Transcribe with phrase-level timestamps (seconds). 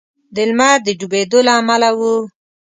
[0.35, 1.99] د لمر د ډبېدو له امله و.